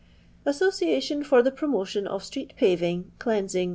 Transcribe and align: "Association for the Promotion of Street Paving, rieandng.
"Association 0.47 1.23
for 1.23 1.43
the 1.43 1.51
Promotion 1.51 2.07
of 2.07 2.23
Street 2.23 2.53
Paving, 2.57 3.11
rieandng. 3.19 3.69